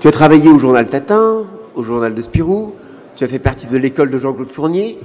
[0.00, 1.44] Tu as travaillé au journal Tatin,
[1.74, 2.72] au journal de Spirou,
[3.16, 4.98] tu as fait partie de l'école de Jean-Claude Fournier,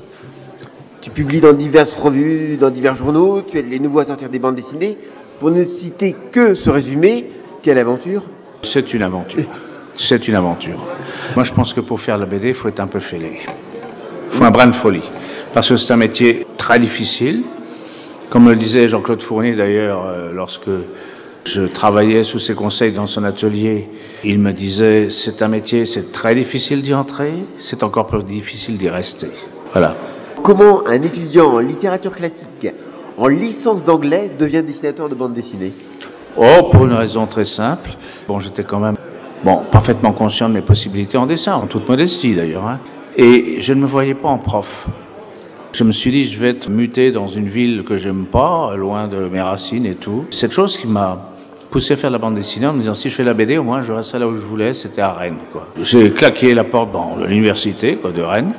[1.01, 4.37] tu publies dans diverses revues, dans divers journaux, tu es les nouveaux à sortir des
[4.37, 4.97] bandes dessinées.
[5.39, 7.25] Pour ne citer que ce résumé,
[7.63, 8.23] quelle aventure?
[8.61, 9.43] C'est une aventure.
[9.95, 10.77] C'est une aventure.
[11.35, 13.39] Moi, je pense que pour faire la BD, il faut être un peu fêlé.
[14.31, 15.09] Il faut un brin de folie.
[15.53, 17.43] Parce que c'est un métier très difficile.
[18.29, 20.69] Comme le disait Jean-Claude Fournier d'ailleurs, euh, lorsque
[21.45, 23.89] je travaillais sous ses conseils dans son atelier,
[24.23, 28.77] il me disait c'est un métier, c'est très difficile d'y entrer, c'est encore plus difficile
[28.77, 29.27] d'y rester.
[29.71, 29.95] Voilà.
[30.43, 32.67] Comment un étudiant en littérature classique,
[33.17, 35.71] en licence d'anglais, devient dessinateur de bande dessinée?
[36.37, 37.91] Oh, pour une raison très simple.
[38.27, 38.95] Bon, j'étais quand même
[39.43, 42.67] bon, parfaitement conscient de mes possibilités en dessin, en toute modestie d'ailleurs.
[42.67, 42.79] Hein.
[43.17, 44.87] Et je ne me voyais pas en prof.
[45.73, 49.07] Je me suis dit, je vais être muté dans une ville que j'aime pas, loin
[49.07, 50.25] de mes racines et tout.
[50.29, 51.29] Cette chose qui m'a
[51.69, 53.63] poussé à faire la bande dessinée en me disant, si je fais la BD, au
[53.63, 55.37] moins je reste là où je voulais, c'était à Rennes.
[55.53, 55.67] Quoi.
[55.81, 58.53] J'ai claqué la porte dans l'université quoi, de Rennes.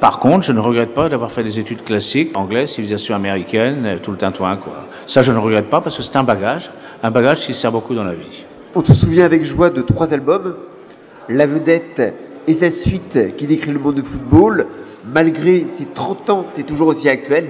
[0.00, 4.10] Par contre, je ne regrette pas d'avoir fait des études classiques, anglais, civilisation américaine, tout
[4.10, 4.88] le tintouin, quoi.
[5.06, 6.70] Ça, je ne regrette pas parce que c'est un bagage,
[7.02, 8.44] un bagage qui sert beaucoup dans la vie.
[8.74, 10.56] On se souvient avec joie de trois albums.
[11.28, 12.14] La vedette
[12.46, 14.66] et sa suite qui décrit le monde du football,
[15.12, 17.48] malgré ses 30 ans, c'est toujours aussi actuel.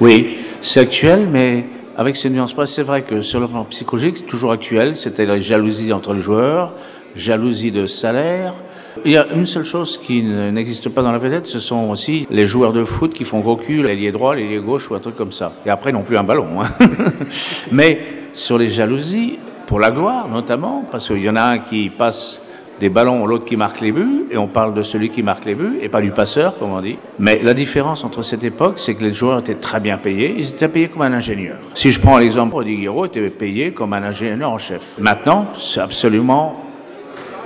[0.00, 1.64] Oui, c'est actuel, mais
[1.96, 5.92] avec ces nuances C'est vrai que sur le plan psychologique, c'est toujours actuel, c'est-à-dire jalousie
[5.92, 6.74] entre les joueurs,
[7.14, 8.54] jalousie de salaire,
[9.04, 12.28] il y a une seule chose qui n'existe pas dans la vedette, ce sont aussi
[12.30, 15.16] les joueurs de foot qui font gros cul, l'ailier droit, l'ailier gauche ou un truc
[15.16, 15.52] comme ça.
[15.66, 16.62] Et après non plus un ballon.
[16.62, 16.68] Hein.
[17.72, 18.00] Mais
[18.32, 22.43] sur les jalousies, pour la gloire notamment, parce qu'il y en a un qui passe
[22.80, 25.54] des ballons, l'autre qui marque les buts, et on parle de celui qui marque les
[25.54, 26.98] buts, et pas du passeur, comme on dit.
[27.18, 30.50] Mais la différence entre cette époque, c'est que les joueurs étaient très bien payés, ils
[30.50, 31.56] étaient payés comme un ingénieur.
[31.74, 34.82] Si je prends l'exemple, Rodiguero était payé comme un ingénieur en chef.
[34.98, 36.56] Maintenant, c'est absolument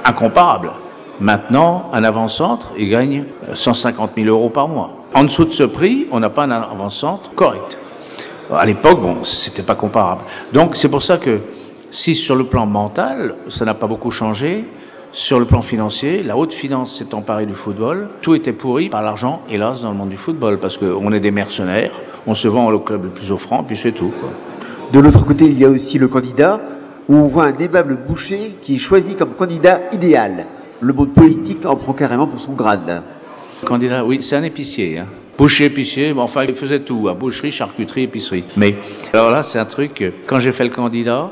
[0.04, 0.70] incomparable.
[1.20, 5.04] Maintenant, un avant-centre, il gagne 150 000 euros par mois.
[5.14, 7.78] En dessous de ce prix, on n'a pas un avant-centre correct.
[8.54, 10.22] À l'époque, bon, c'était pas comparable.
[10.52, 11.40] Donc, c'est pour ça que
[11.90, 14.64] si sur le plan mental, ça n'a pas beaucoup changé,
[15.12, 18.08] sur le plan financier, la haute finance s'est emparée du football.
[18.20, 21.30] Tout était pourri par l'argent, hélas, dans le monde du football, parce qu'on est des
[21.30, 21.92] mercenaires,
[22.26, 24.12] on se vend au club le plus offrant, puis c'est tout.
[24.20, 24.30] Quoi.
[24.92, 26.60] De l'autre côté, il y a aussi le candidat,
[27.08, 30.46] où on voit un aimable boucher qui est choisi comme candidat idéal
[30.80, 33.02] le mot politique en prend carrément pour son grade.
[33.64, 34.98] Candidat, oui, c'est un épicier.
[34.98, 35.06] Hein.
[35.36, 37.16] Boucher, épicier, bon, enfin, il faisait tout, hein.
[37.18, 38.44] boucherie, charcuterie, épicerie.
[38.56, 38.76] Mais
[39.12, 41.30] alors là, c'est un truc, quand j'ai fait le candidat,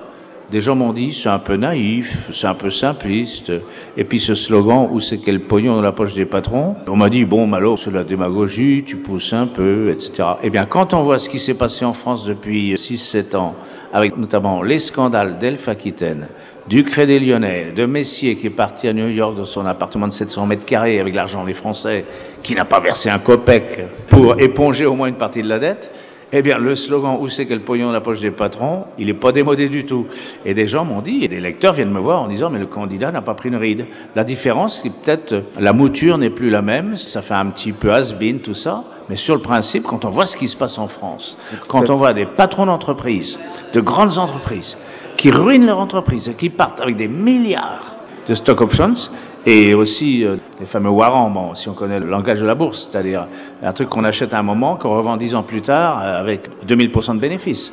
[0.51, 3.53] des gens m'ont dit, c'est un peu naïf, c'est un peu simpliste.
[3.97, 7.11] Et puis ce slogan, où c'est quel pognon dans la poche des patrons On m'a
[7.11, 10.29] dit, bon, malo, c'est la démagogie, tu pousses un peu, etc.
[10.43, 13.55] Eh bien, quand on voit ce qui s'est passé en France depuis 6-7 ans,
[13.93, 16.29] avec notamment les scandales d'Elf Aquitaine,
[16.69, 20.13] du Crédit Lyonnais, de Messier qui est parti à New York dans son appartement de
[20.13, 22.05] 700 mètres carrés avec l'argent des Français,
[22.43, 25.93] qui n'a pas versé un copec pour éponger au moins une partie de la dette,
[26.39, 29.15] eh bien, le slogan Où c'est quel pognon dans la poche des patrons, il n'est
[29.15, 30.07] pas démodé du tout.
[30.45, 32.67] Et des gens m'ont dit, et des lecteurs viennent me voir en disant Mais le
[32.67, 33.87] candidat n'a pas pris une ride.
[34.15, 37.93] La différence, c'est peut-être la mouture n'est plus la même, ça fait un petit peu
[37.93, 38.85] has-been, tout ça.
[39.09, 41.39] Mais sur le principe, quand on voit ce qui se passe en France,
[41.69, 43.39] quand on voit des patrons d'entreprises,
[43.73, 44.77] de grandes entreprises,
[45.17, 47.96] qui ruinent leur entreprise, qui partent avec des milliards
[48.27, 49.11] de stock options
[49.47, 52.89] et aussi euh, les fameux warrants, bon, si on connaît le langage de la bourse,
[52.91, 53.29] c'est-à-dire
[53.63, 56.49] un truc qu'on achète à un moment, qu'on revend dix ans plus tard euh, avec
[56.67, 57.73] 2000% de bénéfices.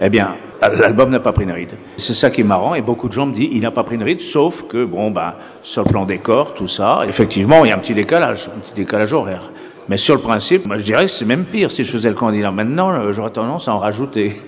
[0.00, 1.76] Eh bien, l'album n'a pas pris une ride.
[1.96, 3.94] C'est ça qui est marrant, et beaucoup de gens me disent, il n'a pas pris
[3.94, 7.72] une ride, sauf que, bon, ben, sur le plan décor, tout ça, effectivement, il y
[7.72, 9.50] a un petit décalage, un petit décalage horaire.
[9.88, 12.14] Mais sur le principe, moi je dirais que c'est même pire si je faisais le
[12.14, 12.50] candidat.
[12.50, 14.40] Maintenant, euh, j'aurais tendance à en rajouter.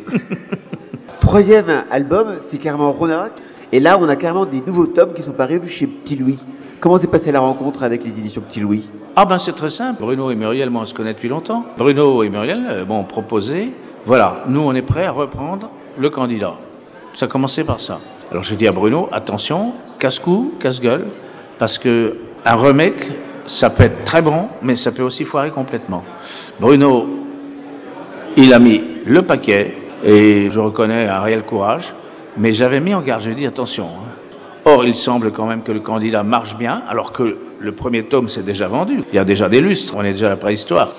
[1.21, 3.33] Troisième album, c'est carrément Ronac.
[3.75, 6.39] Et là, on a carrément des nouveaux tomes qui sont parus chez Petit Louis.
[6.79, 8.89] Comment s'est passée la rencontre avec les éditions Petit Louis?
[9.17, 10.01] Ah ben c'est très simple.
[10.01, 11.65] Bruno et Muriel, moi on se connaît depuis longtemps.
[11.77, 13.73] Bruno et Muriel euh, m'ont proposé,
[14.07, 16.55] voilà, nous on est prêts à reprendre le candidat.
[17.15, 17.99] Ça a commencé par ça.
[18.31, 21.07] Alors j'ai dit à Bruno, attention, casse-cou, casse-gueule,
[21.59, 23.11] parce que un remake,
[23.47, 26.05] ça peut être très bon, mais ça peut aussi foirer complètement.
[26.61, 27.09] Bruno,
[28.37, 29.75] il a mis le paquet,
[30.05, 31.93] et je reconnais un réel courage,
[32.37, 33.87] mais j'avais mis en garde, je dit attention.
[33.87, 34.09] Hein.
[34.67, 38.29] Or, il semble quand même que le candidat marche bien, alors que le premier tome
[38.29, 39.03] s'est déjà vendu.
[39.13, 40.91] Il y a déjà des lustres, on est déjà à la préhistoire.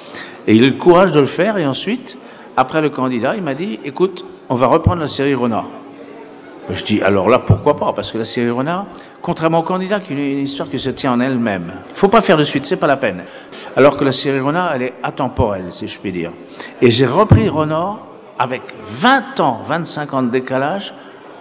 [0.47, 2.17] Et il a eu le courage de le faire, et ensuite,
[2.57, 5.65] après le candidat, il m'a dit, écoute, on va reprendre la série Renard.
[6.69, 7.93] Je dis, alors là, pourquoi pas?
[7.93, 8.85] Parce que la série Renard,
[9.21, 11.73] contrairement au candidat, qui est une histoire qui se tient en elle-même.
[11.89, 13.23] Il faut pas faire de suite, c'est pas la peine.
[13.75, 16.31] Alors que la série Renard, elle est atemporelle, si je puis dire.
[16.81, 17.99] Et j'ai repris Renard
[18.39, 20.93] avec 20 ans, 25 ans de décalage,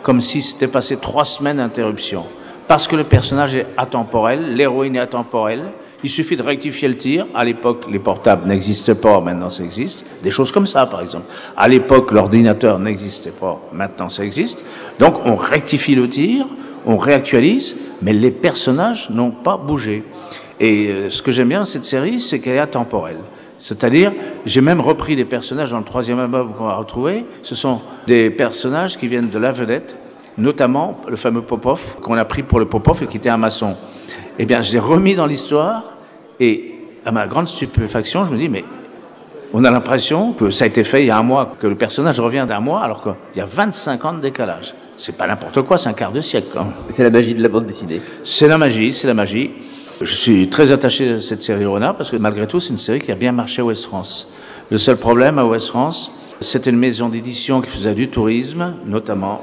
[0.05, 2.25] comme si c'était passé trois semaines d'interruption.
[2.69, 5.65] parce que le personnage est atemporel, l'héroïne est atemporelle.
[6.03, 7.27] Il suffit de rectifier le tir.
[7.35, 10.05] À l'époque, les portables n'existaient pas, maintenant ça existe.
[10.23, 11.27] Des choses comme ça, par exemple.
[11.57, 14.63] À l'époque, l'ordinateur n'existait pas, maintenant ça existe.
[14.99, 16.47] Donc, on rectifie le tir,
[16.87, 20.05] on réactualise, mais les personnages n'ont pas bougé.
[20.61, 23.21] Et euh, ce que j'aime bien dans cette série, c'est qu'elle est atemporelle.
[23.59, 24.13] C'est-à-dire,
[24.47, 27.25] j'ai même repris des personnages dans le troisième album qu'on va retrouver.
[27.43, 29.97] Ce sont des personnages qui viennent de la vedette,
[30.37, 33.77] notamment le fameux Popov, qu'on a pris pour le Popov et qui était un maçon.
[34.39, 35.95] Eh bien, je l'ai remis dans l'histoire
[36.41, 36.75] et
[37.05, 38.65] à ma grande stupéfaction, je me dis, mais
[39.57, 41.77] on a l'impression que ça a été fait il y a un mois, que le
[41.77, 44.75] personnage revient d'un mois, alors qu'il y a 25 ans de décalage.
[44.97, 46.49] C'est pas n'importe quoi, c'est un quart de siècle.
[46.53, 46.73] Quand même.
[46.89, 48.01] C'est la magie de la bande dessinée.
[48.25, 49.53] C'est la magie, c'est la magie.
[50.01, 52.99] Je suis très attaché à cette série Rona parce que malgré tout, c'est une série
[52.99, 54.27] qui a bien marché à Ouest France.
[54.71, 56.11] Le seul problème à Ouest France,
[56.41, 59.41] c'était une maison d'édition qui faisait du tourisme, notamment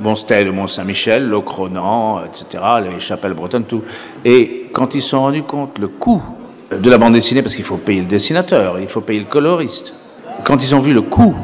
[0.00, 3.82] Bon, c'était le Mont-Saint-Michel, le Cronan, etc., les chapelles bretonnes, tout.
[4.24, 6.20] Et quand ils se sont rendus compte le coût
[6.70, 9.94] de la bande dessinée, parce qu'il faut payer le dessinateur, il faut payer le coloriste,
[10.44, 11.34] quand ils ont vu le coût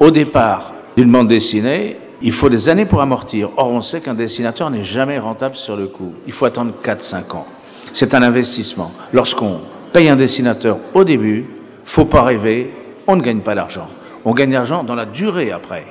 [0.00, 3.50] au départ d'une bande dessinée, il faut des années pour amortir.
[3.56, 6.14] Or, on sait qu'un dessinateur n'est jamais rentable sur le coût.
[6.26, 7.46] Il faut attendre 4-5 ans.
[7.92, 8.92] C'est un investissement.
[9.12, 9.60] Lorsqu'on
[9.92, 11.46] paye un dessinateur au début,
[11.84, 12.74] faut pas rêver,
[13.06, 13.88] on ne gagne pas d'argent.
[14.24, 15.86] On gagne d'argent dans la durée après.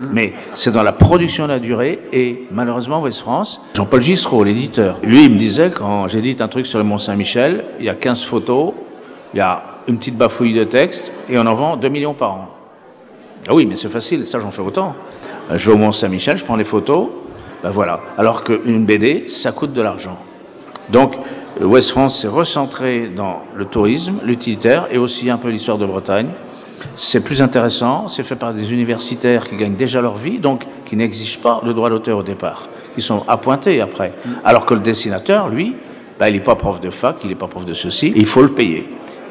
[0.00, 4.98] Mais c'est dans la production de la durée et malheureusement West France, Jean-Paul Gissereau, l'éditeur,
[5.02, 7.94] lui il me disait quand j'édite un truc sur le Mont Saint-Michel, il y a
[7.94, 8.74] 15 photos,
[9.34, 12.32] il y a une petite bafouille de texte et on en vend 2 millions par
[12.32, 12.48] an.
[13.48, 14.94] Ah oui, mais c'est facile, ça j'en fais autant.
[15.52, 17.08] Je vais au Mont Saint-Michel, je prends les photos,
[17.62, 18.00] ben voilà.
[18.16, 20.18] Alors qu'une BD, ça coûte de l'argent.
[20.90, 21.14] Donc,
[21.60, 26.28] West France s'est recentré dans le tourisme, l'utilitaire et aussi un peu l'histoire de Bretagne.
[26.96, 30.96] C'est plus intéressant, c'est fait par des universitaires qui gagnent déjà leur vie, donc qui
[30.96, 32.68] n'exigent pas le droit d'auteur au départ.
[32.96, 34.12] Ils sont appointés après.
[34.44, 35.76] Alors que le dessinateur, lui,
[36.18, 38.42] ben, il n'est pas prof de fac, il n'est pas prof de ceci, il faut
[38.42, 38.88] le payer.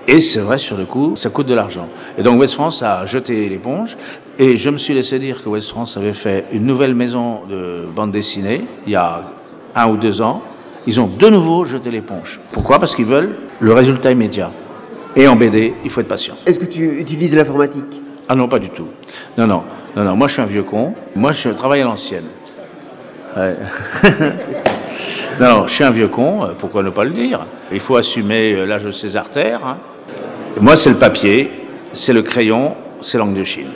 [0.08, 1.88] Et c'est vrai, sur le coup, ça coûte de l'argent.
[2.18, 3.98] Et donc West France a jeté l'éponge,
[4.40, 7.86] et je me suis laissé dire que West France avait fait une nouvelle maison de
[7.94, 9.24] bande dessinée, il y a
[9.76, 10.42] un ou deux ans.
[10.86, 12.40] Ils ont de nouveau jeté l'éponge.
[12.54, 12.80] Pourquoi?
[12.80, 14.52] Parce qu'ils veulent le résultat immédiat.
[15.18, 16.36] Et en BD, il faut être patient.
[16.46, 18.02] Est-ce que tu utilises l'informatique?
[18.30, 18.88] Ah non, pas du tout.
[19.36, 19.64] Non, non,
[19.96, 20.16] non, non.
[20.16, 20.94] Moi, je suis un vieux con.
[21.16, 22.26] Moi, je travaille à l'ancienne.
[23.36, 23.56] Ouais.
[25.40, 26.50] non, non, je suis un vieux con.
[26.60, 27.48] Pourquoi ne pas le dire?
[27.72, 29.66] Il faut assumer l'âge de ses artères.
[29.66, 29.78] Hein.
[30.62, 31.52] Moi, c'est le papier,
[31.94, 33.72] c'est le crayon, c'est l'angle de Chine.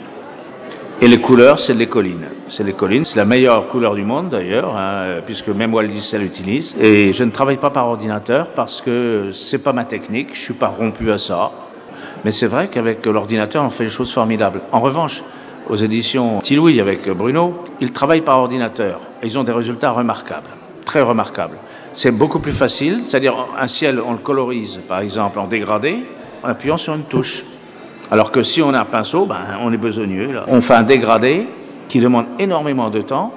[1.04, 2.28] Et les couleurs, c'est les collines.
[2.48, 6.22] C'est les collines, c'est la meilleure couleur du monde d'ailleurs, hein, puisque même Walt Disney
[6.22, 6.76] l'utilise.
[6.80, 10.54] Et je ne travaille pas par ordinateur parce que c'est pas ma technique, je suis
[10.54, 11.50] pas rompu à ça.
[12.24, 14.60] Mais c'est vrai qu'avec l'ordinateur, on fait des choses formidables.
[14.70, 15.24] En revanche,
[15.68, 19.00] aux éditions Tilouis avec Bruno, ils travaillent par ordinateur.
[19.24, 20.50] Ils ont des résultats remarquables,
[20.84, 21.56] très remarquables.
[21.94, 25.96] C'est beaucoup plus facile, c'est-à-dire un ciel, on le colorise par exemple en dégradé
[26.44, 27.44] en appuyant sur une touche.
[28.12, 30.32] Alors que si on a un pinceau, ben, on est besogneux.
[30.32, 30.44] Là.
[30.46, 31.46] On fait un dégradé
[31.88, 33.32] qui demande énormément de temps,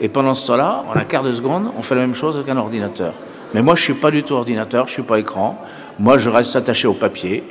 [0.00, 2.56] et pendant ce temps-là, en un quart de seconde, on fait la même chose qu'un
[2.56, 3.12] ordinateur.
[3.54, 5.58] Mais moi, je suis pas du tout ordinateur, je suis pas écran.
[5.98, 7.42] Moi, je reste attaché au papier.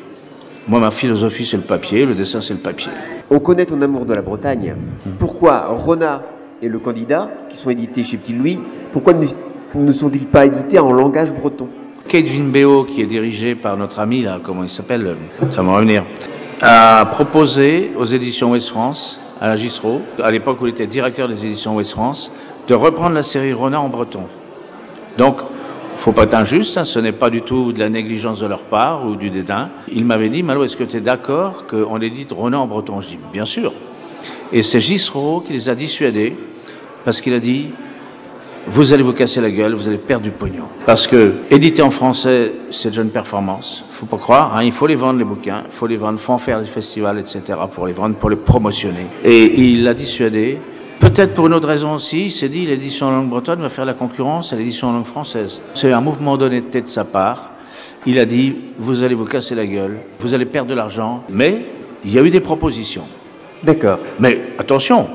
[0.70, 2.94] Moi, ma philosophie, c'est le papier, le dessin, c'est le papier.
[3.30, 4.74] On connaît ton amour de la Bretagne.
[5.18, 6.22] Pourquoi Rona
[6.62, 8.58] et le candidat, qui sont édités chez Petit Louis,
[8.94, 9.26] pourquoi ne,
[9.76, 11.68] ne sont-ils pas édités en langage breton?
[12.08, 15.16] Kate Vinbeo, qui est dirigé par notre ami, là, comment il s'appelle
[15.52, 16.04] Ça va revenir
[16.62, 21.46] a proposé aux éditions West France, à la à l'époque où il était directeur des
[21.46, 22.32] éditions West France,
[22.68, 24.24] de reprendre la série Ronin en breton.
[25.18, 25.38] Donc,
[25.96, 28.64] faut pas être injuste, hein, ce n'est pas du tout de la négligence de leur
[28.64, 29.70] part ou du dédain.
[29.92, 33.00] Il m'avait dit, Malo, est-ce que tu es d'accord qu'on édite Ronin en breton?
[33.00, 33.74] Je dis, bien sûr.
[34.52, 36.36] Et c'est Gisro qui les a dissuadés,
[37.06, 37.70] parce qu'il a dit,
[38.68, 40.66] vous allez vous casser la gueule, vous allez perdre du pognon.
[40.86, 43.84] Parce que éditer en français, c'est déjà une performance.
[43.92, 44.56] Faut pas croire.
[44.56, 46.68] Hein, il faut les vendre les bouquins, il faut les vendre, faut en faire des
[46.68, 47.42] festivals, etc.
[47.72, 49.08] pour les vendre, pour les promotionner.
[49.24, 50.60] Et il l'a dissuadé.
[51.00, 53.86] Peut-être pour une autre raison aussi, il s'est dit l'édition en langue bretonne va faire
[53.86, 55.62] la concurrence à l'édition en langue française.
[55.74, 57.52] C'est un mouvement d'honnêteté de sa part.
[58.06, 61.66] Il a dit vous allez vous casser la gueule, vous allez perdre de l'argent, mais
[62.04, 63.04] il y a eu des propositions.
[63.64, 64.00] D'accord.
[64.20, 65.10] Mais attention,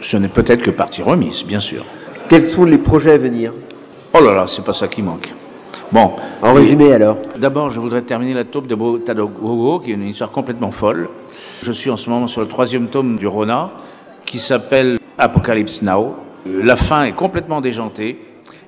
[0.00, 1.84] ce n'est peut-être que partie remise, bien sûr.
[2.30, 3.52] Quels sont les projets à venir?
[4.14, 5.34] Oh là là, c'est pas ça qui manque.
[5.90, 6.12] Bon.
[6.42, 10.30] En résumé alors D'abord, je voudrais terminer la taupe de Botadogogo, qui est une histoire
[10.30, 11.08] complètement folle.
[11.60, 13.72] Je suis en ce moment sur le troisième tome du Rona,
[14.26, 16.14] qui s'appelle Apocalypse Now.
[16.46, 18.20] La fin est complètement déjantée,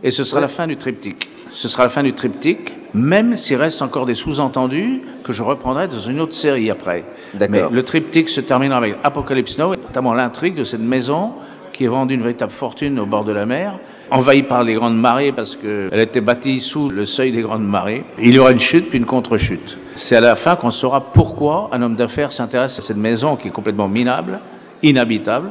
[0.03, 1.29] et ce sera la fin du triptyque.
[1.53, 5.87] Ce sera la fin du triptyque, même s'il reste encore des sous-entendus que je reprendrai
[5.87, 7.05] dans une autre série après.
[7.49, 11.35] Mais le triptyque se terminera avec Apocalypse Now, et notamment l'intrigue de cette maison
[11.73, 13.79] qui est vendue une véritable fortune au bord de la mer.
[14.11, 18.05] envahie par les grandes marées parce qu'elle était bâtie sous le seuil des grandes marées.
[18.19, 19.79] Il y aura une chute puis une contre-chute.
[19.95, 23.49] C'est à la fin qu'on saura pourquoi un homme d'affaires s'intéresse à cette maison qui
[23.49, 24.39] est complètement minable,
[24.83, 25.51] inhabitable,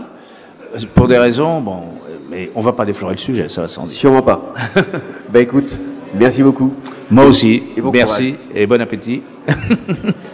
[0.94, 1.84] pour des raisons, bon,
[2.30, 3.92] mais on va pas déflorer le sujet, ça va sans dire.
[3.92, 4.54] Sûrement pas.
[5.34, 5.78] bah écoute,
[6.16, 6.74] merci beaucoup.
[7.10, 9.22] Moi aussi, Et bon merci et bon appétit.